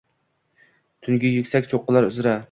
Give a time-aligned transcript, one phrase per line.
[1.07, 2.35] Tungi yuksak cho’qqilar uzra